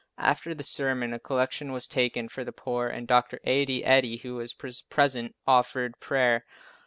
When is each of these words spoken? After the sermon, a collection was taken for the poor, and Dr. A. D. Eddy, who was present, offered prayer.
After 0.17 0.55
the 0.55 0.63
sermon, 0.63 1.13
a 1.13 1.19
collection 1.19 1.71
was 1.71 1.87
taken 1.87 2.27
for 2.27 2.43
the 2.43 2.51
poor, 2.51 2.87
and 2.87 3.07
Dr. 3.07 3.39
A. 3.43 3.65
D. 3.65 3.85
Eddy, 3.85 4.17
who 4.17 4.33
was 4.33 4.51
present, 4.89 5.35
offered 5.45 5.99
prayer. 5.99 6.43